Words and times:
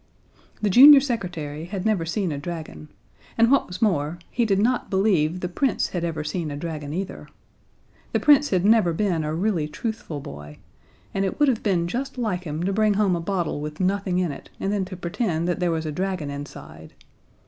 The 0.63 0.69
junior 0.71 0.99
secretary 0.99 1.65
had 1.65 1.85
never 1.85 2.07
seen 2.07 2.31
a 2.31 2.39
dragon, 2.39 2.87
and, 3.37 3.51
what 3.51 3.67
was 3.67 3.83
more, 3.83 4.17
he 4.31 4.45
did 4.45 4.57
not 4.57 4.89
believe 4.89 5.41
the 5.41 5.47
Prince 5.47 5.89
had 5.89 6.03
ever 6.03 6.23
seen 6.23 6.49
a 6.49 6.57
dragon 6.57 6.91
either. 6.91 7.27
The 8.11 8.19
Prince 8.19 8.49
had 8.49 8.65
never 8.65 8.93
been 8.93 9.23
a 9.23 9.31
really 9.35 9.67
truthful 9.67 10.19
boy, 10.19 10.57
and 11.13 11.23
it 11.23 11.39
would 11.39 11.49
have 11.49 11.61
been 11.61 11.87
just 11.87 12.17
like 12.17 12.45
him 12.45 12.63
to 12.63 12.73
bring 12.73 12.95
home 12.95 13.15
a 13.15 13.21
bottle 13.21 13.61
with 13.61 13.79
nothing 13.79 14.17
in 14.17 14.31
it 14.31 14.49
and 14.59 14.73
then 14.73 14.85
to 14.85 14.97
pretend 14.97 15.47
that 15.47 15.59
there 15.59 15.69
was 15.69 15.85
a 15.85 15.91
dragon 15.91 16.31
inside. 16.31 16.95